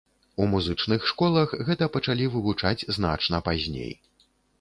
[0.43, 3.93] У музычных школах гэта пачалі вывучаць значна пазней.